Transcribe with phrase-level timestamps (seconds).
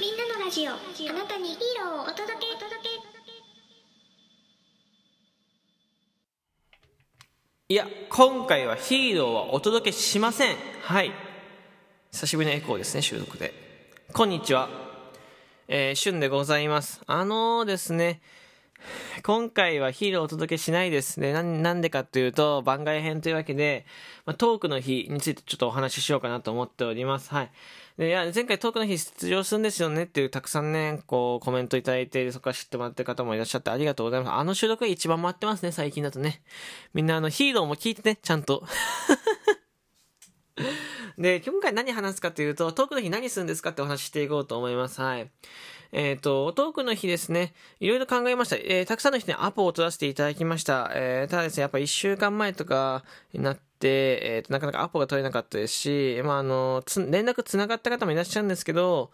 [0.00, 3.02] みんなのラジオあなたにヒーローをお届け届け
[7.68, 10.56] いや、今回はヒーローはお届けしません。
[10.82, 11.10] はい。
[12.10, 13.54] 久しぶりのエコーですね、収録で。
[14.12, 14.68] こんにちは。
[15.68, 17.00] えー、シュンでございます。
[17.06, 18.20] あのーですね、
[19.22, 21.32] 今回はヒーローをお届けしないですね。
[21.32, 23.86] ななんでかというと、番外編というわけで、
[24.26, 27.30] まあ、トークの日についてちょっとお話ししようかなと思っております。
[27.30, 27.50] はい。
[27.98, 34.32] で、いや、前回トークの日出場するんですよねっていうたくさんね、こう、コメントいただいて、そこから知ってもらってる方もいらっしゃってありがとうございます。
[34.32, 36.42] あの収録が一番回ってますね、最近だとね。
[36.94, 38.64] みんなあの、ヒーローも聞いてね、ちゃんと。
[41.18, 45.00] で、今回何話すかというと、トークの日何するんですかってお話ししていこうと思います。
[45.00, 45.30] はい。
[45.92, 48.56] えっ、と、トークの日ですね、いろいろ考えました。
[48.56, 50.90] えー、たくさんの人にアポを取らせていただきました。
[50.94, 59.10] えー、ただですね、やっぱ1週間前とかになって、えっ、と、なかなかアポが取れなかったですし、まあ、あの、つ連絡つながった方もいらっしゃるんですけど、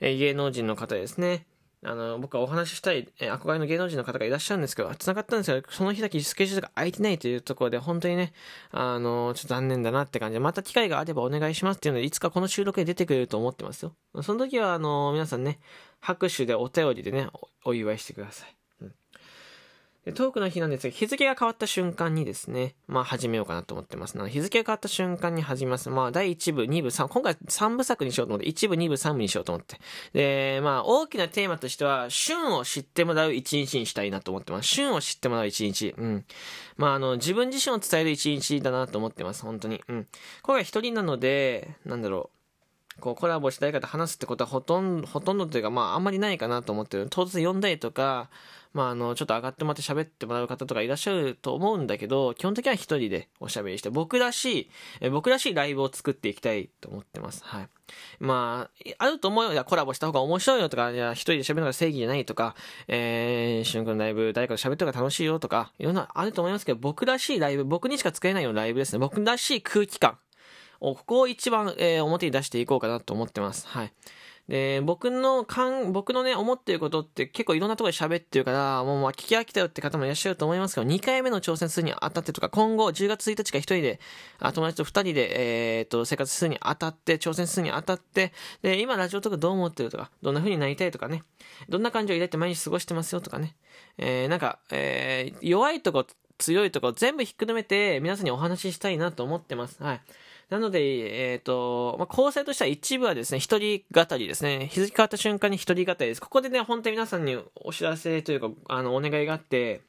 [0.00, 1.46] え芸能人の方ですね。
[1.84, 8.32] あの、僕はお話ししたい、え憧れの芸能人の方がいらっしゃるんですけど、繋がったんですけど、その日だけスケジュールが空いてないというところで、本当にね、
[8.70, 13.94] あの、ちょっと残念だなって感じで、また機会があればお願いしますっていうので、いつかこの収録に出てくれると思ってますよ。
[14.22, 15.58] その時は、あの、皆さんね、
[15.98, 17.28] 拍手でお便りでね、
[17.64, 18.56] お祝いしてください。
[18.82, 18.94] うん
[20.10, 24.18] トークの日なんですが、日付が変わった瞬間にですね、まあ始めようかなと思ってます。
[24.18, 25.90] な日付が変わった瞬間に始めます。
[25.90, 29.78] まあ第1部、2部、3、今回3部作にしようと思って、1部、2部、3部にしようと思って。
[30.12, 34.68] で、まあ大きなテーマとしては、旬を知ってもらう一日にしたいなと思ってます。
[34.68, 35.94] 旬を知ってもらう一日。
[35.96, 36.24] うん。
[36.76, 39.42] まああの、自分自身を伝える一日だなと思ってます。
[39.42, 39.84] 本当に。
[39.86, 40.08] うん。
[40.42, 42.42] 今回一人なので、なんだろう。
[43.00, 47.06] こうコラボしたい方話すってことはほとんど、ほとんどというか、まああんまりないかなと思ってる。
[47.08, 48.28] 当然呼んだりとか、
[48.72, 54.70] まあ、あの、ちょっと上がってもらって喋ってもらう方とかいらっしゃると思うんだけど、基本的には一人でおしゃべりして、僕らし
[55.02, 57.42] い、僕らしいライブを作っていきたいと思ってます。
[57.44, 57.68] はい。
[58.18, 59.52] まあ、あると思うよ。
[59.52, 62.54] いや、コラボした方が面白いよとか、いや、一人で喋るのが正義じゃないとか、
[62.88, 68.98] えー、しゅんくんライブ、誰かと喋った方が楽しいよとか、いろんなあると思いますけど、僕らしいライブ、僕にしか作れないようなライブですね。
[68.98, 70.18] 僕らしい空気感
[70.80, 73.68] を、ここを一番、えー、表に出していこうかなと思ってます。
[73.68, 73.92] はい。
[74.52, 83.98] で、僕のん、僕のね、思っていることって結構いろんなところで喋ってるから、もうまあ聞き飽きたよって方もいらっしゃると思いますけど、2回目の挑戦するにあたってとか、今後10月1日か1人で、
[84.40, 91.22] あ友達と2人で、えー、っと、生活するにあたって、挑戦するにあたって、で、今ラジオとかどう思ってるとか、どんな風になりたいとかね、
[91.70, 93.56] どんな感情を抱いて毎日過ごしてますよとかね、
[93.96, 96.04] えー、なんか、えー、弱いとこ、
[96.36, 99.82] 強いとこ全部ひっくるめて皆さんにお話ししたいなと思ってます。
[99.82, 100.00] はい。
[100.52, 104.68] なので、えっ、ー、と、まあ、構成としては一部はですね、一人語りですね。
[104.70, 106.20] 日付変わった瞬間に一人語りです。
[106.20, 109.80] ここでね、本当に皆さんにお知らせというか、あの、お願いがあって、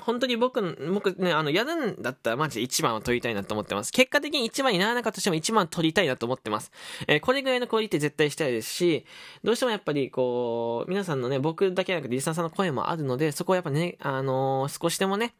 [0.00, 3.92] 本当に僕、僕ね、あの、やるんだったらマジで1番を取りたいなと思ってます。
[3.92, 6.72] 結果的に1番にならなかったとしても1番取りたいなと思ってます。
[7.06, 9.04] えー、これぐらいのクオリティ絶対したいですし、
[9.44, 15.34] どうしてもやっぱりこう、皆さんのね、僕だけじゃなくてリスナーさんの声もあるので、そこはやっぱね、あのー、少しでもね、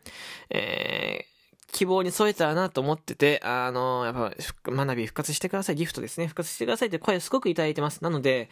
[0.51, 1.30] えー、
[1.73, 5.77] 希望に添えたらなと思ってて、あの、やっぱ、学び復活してください。
[5.77, 6.27] ギフトですね。
[6.27, 8.03] 復活してくださいって声すごくいただいてます。
[8.03, 8.51] なので、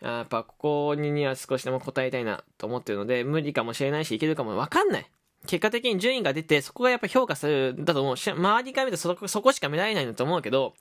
[0.00, 5.10] やっぱ、ここには少しでも答えたいなと思ってるので、無理かもしれないし、いけるかもわかんない。
[5.46, 8.16] 結果的に順位が出て、そこがやっぱ評価するんだと思う。
[8.16, 10.74] 周りから見てそこ、そこしか見られないんだと思うけど、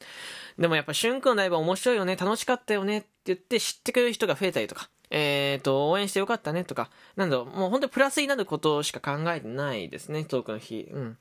[0.57, 10.87] でもやっぱ、俊君のライブ面白いよね、楽しかったよねって言って知ってくれる人が増えたりとか、えっ、ー、と、応援してよかったねとか、なんだろう、もう本当にプラスになることしか考えてないですね、トークの日。
[10.91, 11.17] うん。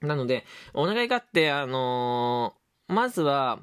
[0.00, 3.58] なので、お願いがあって、あのー、まずは、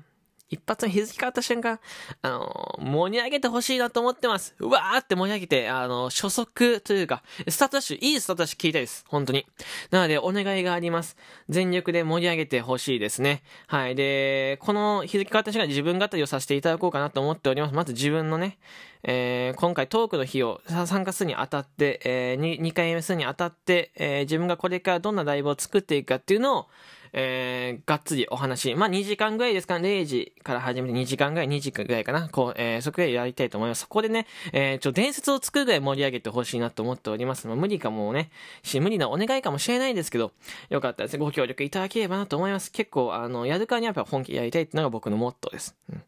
[0.52, 1.80] 一発の日付変わった瞬間、
[2.22, 4.54] あの、盛り上げてほしいなと思ってます。
[4.60, 9.06] うわーって盛り上げて、あの、初速というか、スタートダッシュ、いいスタートダッシュ聞いたいです。
[9.08, 9.48] 本当に。
[9.92, 11.16] なので、お願いがあります。
[11.48, 13.44] 全力で盛り上げてほしいですね。
[13.68, 13.96] はい。
[13.96, 17.74] で、この日付変わった瞬間自分語りをさせていただこうかなと思っております。
[17.74, 18.58] まず自分のね、
[19.04, 26.68] えー、今回トークの日を参加するにあたって、えー、2, 2回目するにあたって、えー、自分がこれからどんなライブを作っていくかっていうのを、
[27.14, 33.82] えー、がっつりお話、まあ、2時間ぐらいですかね、0時から始めて2時間ぐらい、2時間ぐらいかな、こう、えー、そこぐらいやりたいと思います。
[33.82, 37.48] そこでね、えー、ちょ、伝説を作るぐらい盛り上げてほしいなと思っております。
[37.48, 38.32] まあ、無理かもね、
[38.64, 40.32] し、無理なお願いかもしれないんですけど、
[40.70, 42.72] よかったですね、ご協力いただければなと思います。
[42.72, 45.76] 結構、あの、やるからにはやっぱ本気でやりたいっていうのが僕のモットーです。
[45.90, 46.04] うん、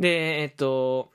[0.00, 1.10] で、えっと、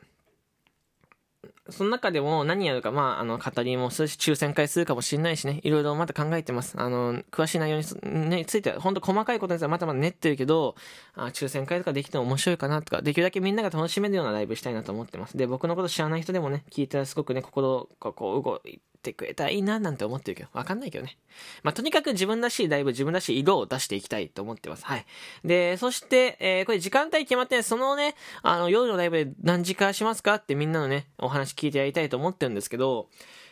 [1.70, 6.76] その中でも何やるか、まあ、あの、語りもするし、抽選会するかもしれないしね、いろいろまた考えてます。
[6.78, 10.76] あの、詳しい内容に、ついては、本当細かいことについてはまだまだ練ってるけど、
[11.16, 15.38] あ抽選会とかできても面白いかなとか、できるだけみんなが楽しめるようなライブしたいなと思ってます。
[15.38, 21.18] で、僕のこと知らない人でもね、聞いたらすごくね、心がこう動いってくれたらいいななんて思ってるけど、わかんないけどね。
[21.62, 24.86] まあ、とにかく自分らしいライブ、自分らしい色を出していきたいと思ってます。
[24.86, 25.06] はい。
[25.44, 33.10] で、そして、えー、これ時間帯決まって、そのね、あの、夜のライブで何時間しますかってみんなのね、お話聞いてやりたいと思ってるんですけど、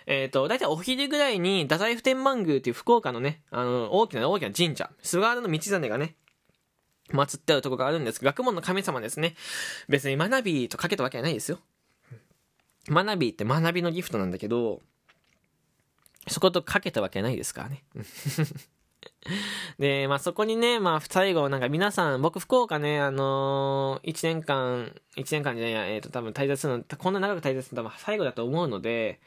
[0.07, 6.15] えっ、ー、と、だいたいお昼ぐらいに、太宰府天満宮っていう福岡のね、あの、大きな大きな神社、菅原道真がね、
[7.09, 9.35] 祀ってあるとこがあるんです学問の神様ですね。
[9.89, 11.59] 別に学びとかけたわけはないですよ。
[12.87, 14.81] 学びって学びのギフトなんだけど、
[16.27, 17.83] そことかけたわけないですからね。
[19.79, 29.19] で、まあそこにね、まあ最後なんか皆さん、僕福岡ね、あのー、1年間、1年間じゃないや、えっ、ー、と多分滞在するの、こんな長く滞在するの多分最後だと思うので、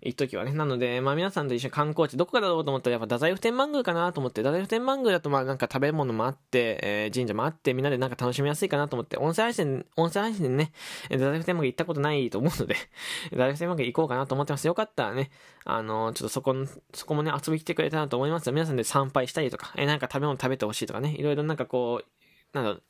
[0.00, 0.52] 一時はね。
[0.52, 10.72] なので、まあ皆さんと一緒に観光地、どこかだろうと思ったら、やっぱ太宰府天満宮かなと思って、太宰府天満宮だとまあなんか食べ物もあって、えー、神社もあって、みんなでなんか楽しみやすいかなと思って、温泉配信、温泉配信でね、
[11.04, 12.74] 太宰府天満宮行ったことないと思うので
[13.30, 14.66] 太宰府天満宮行こうかなと思ってます。
[14.66, 15.30] よかったらね、
[15.64, 16.54] あのー、ちょっとそこ、
[16.94, 22.06] そこもね、遊び来てくれたらと思います皆さんで参拝したりとか、えー、なんか食べ物食べてほしいとかね、いろいろなんかこう、
[22.52, 22.82] なんだろう、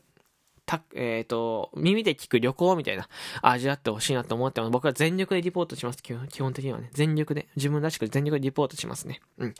[0.66, 3.08] た、えっ、ー、と、耳で聞く旅行みたいな
[3.40, 4.70] 味わってほしいなと思ってます。
[4.70, 6.02] 僕は全力でリポートします。
[6.02, 6.90] 基本基本的にはね。
[6.92, 7.48] 全力で。
[7.56, 9.20] 自分らしく全力でリポートしますね。
[9.38, 9.54] うん。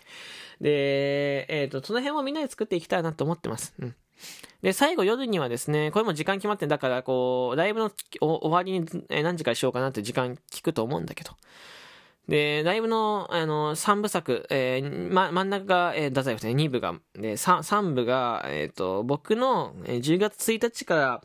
[0.60, 3.74] で、えっ、ー、と、その辺をみんなで作っていきたいなと思ってます。
[3.78, 3.94] うん。
[4.62, 11.32] で、最後夜にはですね、これも時間決まってんだから、こう、ライブの終わりに何時からしようかなって時間聞くと思うんだけど、
[12.28, 21.23] で、ライブの、あの、3部作、えー、ま、真ん中が、えー、太宰府ですね、2部が、で、3, 3部が、えっ、ー、と、僕の、えー、10月1日から、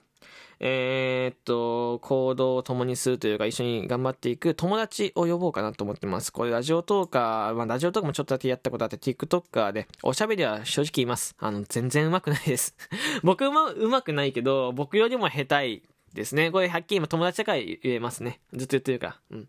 [0.64, 6.32] えー、っと、行動を共にするというか、一緒に頑張っていく友達を呼ぼうかなと思ってます。
[6.32, 11.36] これ、ラジオトーカー、まあ、ラジオトーカーもちょっとだけやったことあって、TikToker で、おしゃべりは正直言います。
[11.40, 12.76] あの、全然上手くないです。
[13.24, 15.82] 僕も上手くないけど、僕よりも下手い
[16.14, 16.52] ですね。
[16.52, 18.40] これ、はっきり今友達だから言えますね。
[18.54, 19.20] ずっと言ってるから。
[19.32, 19.48] うん。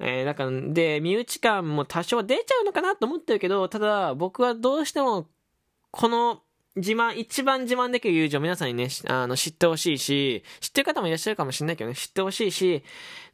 [0.00, 5.28] えー、だから、で、身内感も多少出ちゃうのかなと思ってるけど、ただ、僕はどうしても、
[5.90, 6.42] この、
[6.76, 12.84] 自慢、一番自慢できる友情を皆さんにね、あの、知ってほしいし、知ってる方もいらっしゃるかもしれないけどね、知ってほしいし、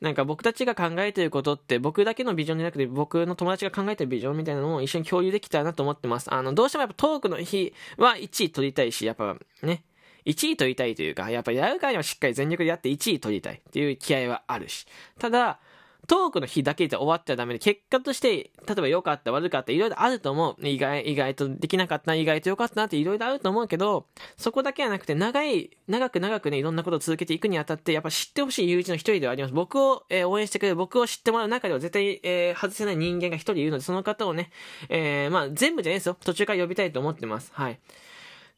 [0.00, 6.32] なんか僕たちが考えてることって、僕だけのビジョンじゃなくて、僕の友達が考えてるビジョンみたいなのを一緒に共有できたらなと思ってます。
[6.32, 9.84] あの、どうしてもやっぱトークの日は1位取りたいし、やっぱね、
[10.24, 14.86] 1位取りたいというか、やっぱやるからにはしっかり全力でやって1位取りたいっていう気合はあるし、
[15.18, 15.60] ただ、
[16.06, 20.66] トークの日だけで終わっちゃダメで、結果として、例えば良かった、悪かった、いろいろあると思う。
[20.66, 24.06] 意外、意外とできなかった、意外と良かったなっていろいろあると思うけど、
[24.36, 29.54] そこだけはなくて、長い、長く長くね、いろんなことを続けていくにあたって、やっぱ知ってほしい友人の一人ではあります。
[29.54, 34.50] 僕を、えー、応援してくれる、僕を知ってもらう中では絶対、えー、外せない人間が一人いるので、その方をね、
[34.88, 36.16] えー、まあ、全部じゃないですよ。
[36.24, 37.50] 途中から呼びたいと思ってます。
[37.54, 37.78] はい。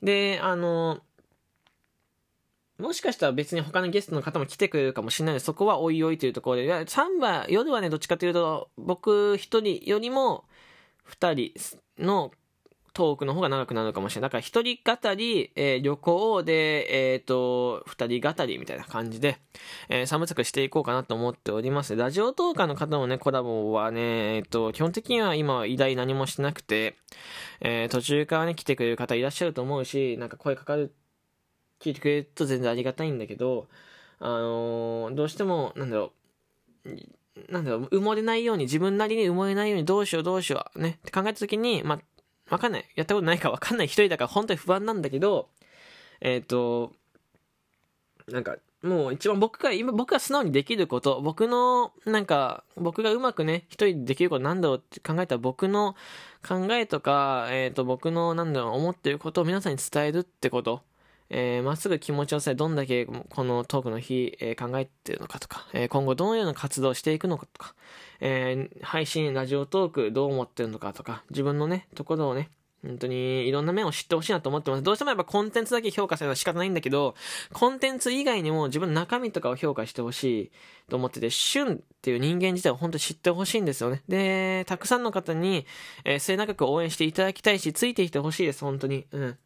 [0.02, 1.00] で、あのー
[2.78, 10.44] もしかしたら別に他のゲストの方も来てくれるかもしれないので、そこはおいおいというところで、サンバ、夜はね、どっちかというと、僕一人よりも、
[11.04, 11.52] 二人
[11.98, 12.32] の
[12.96, 14.28] トークの方が長くなるかもしれない。
[14.28, 19.38] だから一人語り、えー、旅行で、えっ、ー、と、二人語りみたいな感じで、
[19.90, 21.94] えー、サム作していこうかなと思っております。
[21.94, 26.96] ラジオトーカーの方もね、コラボはね、えっ、ー、と、基本的には今は偉大何もしなくて、
[27.60, 30.94] えー、途中からね、来てくれる方いらっしゃると思うし、なんか声かかる
[31.80, 33.68] 聞いてくれると全然ありがたいんだけど、
[34.18, 36.12] あのー、どうしても、なんだろ
[36.84, 42.00] う、なんだろう、埋もれないように、自分なりに埋もれないように、どうしようどうしよう、ね、って考えたときに、まあ、
[42.50, 42.84] わかんない。
[42.94, 45.48] やったことないかわかんない一人だから本当に不安なんだけど、
[46.20, 46.92] えっ、ー、と、
[48.28, 55.96] なんか、もう一番僕が、今僕が素直にできること、僕の、なんか、僕がうまくね、一人でできることなんだろうって考えたら僕の
[56.46, 60.82] 考えとか、えっ、ー、と、僕の、なんだろう、思ってることを皆さんに伝えるってこと。
[61.30, 67.74] えー、まっすぐ気持ちをさえどんだけこのトークの日、えー、考えてるのかとか、えー、今後どのような活動をしていくのかとか、
[68.20, 72.50] え配信、ラジオトークどう思ってるのかとか、自分のね、ところをね、
[72.86, 74.82] 本当にいろんな面を知ってほしいなと思ってます。
[74.82, 77.14] どうしてもやっぱコンテンツだけ評価するのは仕方ないんだけど、
[77.52, 80.50] コンテンツ以外にも自分の中身とかを評価してほしい
[80.88, 84.02] と思ってて、旬っていう人間自体を本当に知ってほしいんですよね。
[84.08, 85.66] で、たくさんの方に、
[86.04, 89.06] えー、末永く応援していただきたいし、ついてきてほしいです、本当に。
[89.10, 89.38] うん。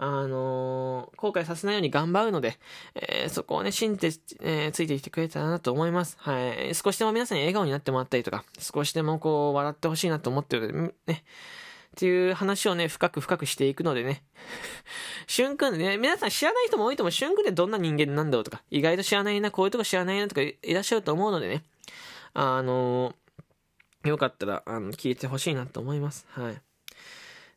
[0.00, 2.58] あのー、後悔させないように頑張るので、
[2.94, 6.16] えー、そこをね、信じて、えー、ついてきてくれたらなと思います。
[6.20, 6.74] はい。
[6.74, 11.24] 少しでも皆さんに笑顔になってもらったりとか、少しでもこう、笑ってほしいなと思ってるので、ね。
[11.96, 14.22] っていう話をね、深く深くしていくのでね。
[15.26, 17.10] しゅんくんね、皆さん知らない人も多いと思う。
[17.10, 21.64] しゅんくんってどんな人間なんだろうとか、意外と知らないな、こういうとこ知らないなとかいらっしゃると思うのでね。
[22.34, 23.16] あの
[24.04, 26.24] よかったら、あの、聞いてほしいなと思います。
[26.30, 26.62] はい。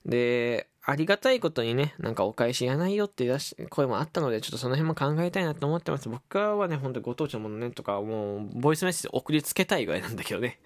[0.08, 3.30] で、ありがたいことにね、なんかお返しやないよって
[3.70, 6.10] 声もあったので、ちょっとその辺も考えたいなと思ってます。
[6.10, 10.60] 僕はね、ほんとご当地のものねとか、もう、ボイスメッセージ送りつけたいぐらいなんだけどね。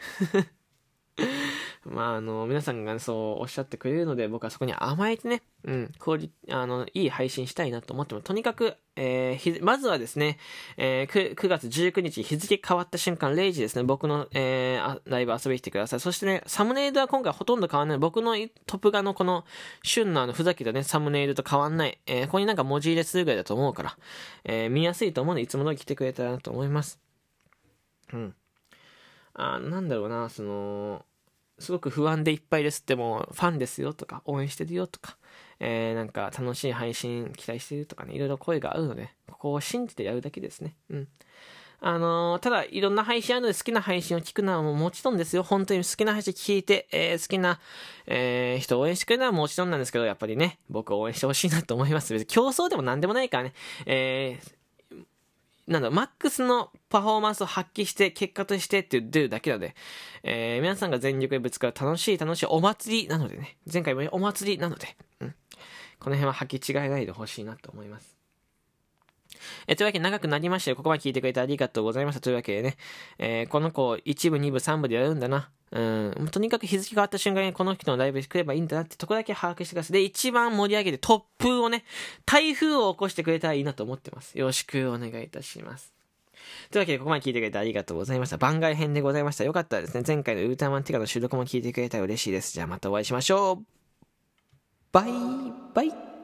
[1.86, 10.40] まあ、あの、皆さんがそうおっしゃってくれるので、僕はそこに甘えてね、うん、クオリ、あの、いい配信したいなと思っても、とにかく、えー、まずはですね、
[10.78, 16.00] えー、9, 9月19日日付変わった瞬間0時ですね、僕の、えー、ライブ遊びに来てください。
[16.00, 17.98] そしてね、サムネイルは今回ほとんど変わらない。
[18.00, 19.46] 僕のトップ画のこの、
[19.84, 22.00] 旬のあの、ふざけたね、サムネイルと変わんない。
[22.08, 23.98] えー、ここになんか文字入れするぐらいだと思うから、
[24.44, 27.00] えー、見やすいと思うので、いつも通り来てくれたらなと思います。
[28.12, 28.36] うん。
[29.34, 31.06] あなんだろうな、その、
[31.60, 35.18] すごく不安でいっぱいですっても、ファンですよとか、応援してるよとか、
[35.60, 40.76] えー、なんか楽しい配信期待してるとかね、いろいろ声があるので、ここを信じてやるだけですね。
[40.90, 41.08] うん。
[41.82, 45.44] あのー、ただ、いろんな配信あるので好きな配信を聞くのはももちろんですよ。
[45.44, 47.60] 本当に好きな配信聞いて、えー、好きな、
[48.08, 52.12] えー、人を応援してくれるのはもちろんなんですけど、やっぱりね、僕を応援してほしいなと思います。
[52.14, 53.54] 別に競争でも何でもないからね、
[53.86, 54.55] えー、
[55.68, 59.76] なんだマックスのパフォーマンスを発揮して、結果としてって出るだけなので、
[60.24, 65.36] えー、皆さんが全力でぶつかる楽しい楽しいお祭りなのでね、前回もお祭りなので、うん。
[66.00, 68.15] この辺は履き違えないでほしいなと思います。
[69.68, 70.78] えというわけで長くなりましたよ。
[70.78, 72.22] ここまで聞いてくれてありがとうございました。
[72.22, 72.78] というわけでね、
[73.18, 75.50] えー、この子、1部、2部、3部でやるんだな。
[75.72, 75.80] う
[76.24, 79.94] ん、とにかく日付変わった瞬間にこの人のライブに来ればいいんだなってとこだけ把握してください。
[79.94, 81.84] で、一番盛り上げて突風をね、
[82.26, 84.38] 台風を起こしてくれたらいいなと思ってます。
[84.38, 85.94] よろしくお願いいたします。
[86.72, 88.38] というわけで、ここまで聞いてくれてありがとうございました。
[88.38, 89.44] 番外編でございました。
[89.44, 92.54] よかったらですね、前回のウルトラマンティカの収録も聞いてくれたら嬉しいです。
[92.54, 93.66] じゃあまたお会いしましょう。
[94.92, 95.12] バイ
[95.74, 96.15] バイ。